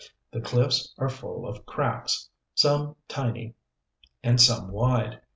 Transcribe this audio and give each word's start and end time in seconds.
The 0.31 0.41
cliffs 0.41 0.95
are 0.97 1.09
full 1.09 1.45
of 1.47 1.63
cracks, 1.67 2.27
some 2.55 2.95
tiny 3.07 3.53
and 4.23 4.41
some 4.41 4.71
wide. 4.71 5.21